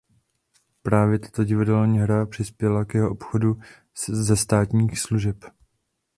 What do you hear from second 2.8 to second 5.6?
k jeho odchodu ze státních služeb.